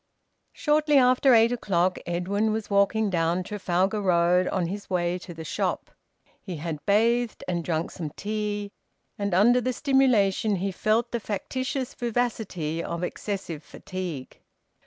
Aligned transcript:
Shortly 0.53 0.97
after 0.97 1.35
eight 1.35 1.51
o'clock 1.51 1.99
Edwin 2.07 2.51
was 2.51 2.71
walking 2.71 3.11
down 3.11 3.43
Trafalgar 3.43 4.01
Road 4.01 4.47
on 4.47 4.65
his 4.65 4.89
way 4.89 5.19
to 5.19 5.31
the 5.31 5.43
shop. 5.43 5.91
He 6.41 6.55
had 6.57 6.83
bathed, 6.87 7.43
and 7.47 7.63
drunk 7.63 7.91
some 7.91 8.09
tea, 8.09 8.71
and 9.19 9.31
under 9.35 9.61
the 9.61 9.73
stimulation 9.73 10.55
he 10.55 10.71
felt 10.71 11.11
the 11.11 11.19
factitious 11.19 11.93
vivacity 11.93 12.83
of 12.83 13.03
excessive 13.03 13.61
fatigue. 13.61 14.41